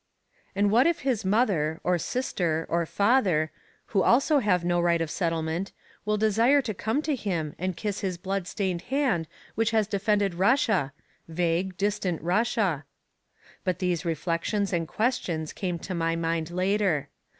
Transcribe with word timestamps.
And 0.55 0.71
what 0.71 0.87
if 0.87 1.01
his 1.01 1.23
mother, 1.23 1.79
or 1.83 1.99
sister, 1.99 2.65
or 2.71 2.87
father, 2.87 3.51
who 3.93 4.01
also 4.01 4.39
have 4.39 4.65
no 4.65 4.81
right 4.81 4.99
of 4.99 5.11
settlement, 5.11 5.73
will 6.05 6.17
desire 6.17 6.59
to 6.59 6.73
come 6.73 7.03
to 7.03 7.15
him 7.15 7.53
and 7.59 7.77
kiss 7.77 7.99
his 7.99 8.17
bloodstained 8.17 8.81
hand 8.89 9.27
which 9.53 9.69
has 9.69 9.85
defended 9.85 10.33
Russia 10.33 10.91
vague, 11.27 11.77
distant 11.77 12.19
Russia? 12.23 12.83
But 13.63 13.77
these 13.77 14.03
reflections 14.03 14.73
and 14.73 14.87
questions 14.87 15.53
came 15.53 15.77
to 15.77 15.93
my 15.93 16.15
mind 16.15 16.49
later. 16.49 17.09